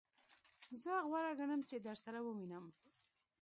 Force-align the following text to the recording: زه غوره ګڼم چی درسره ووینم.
زه 0.81 0.91
غوره 1.07 1.31
ګڼم 1.39 1.61
چی 1.69 1.77
درسره 1.87 2.19
ووینم. 2.23 2.65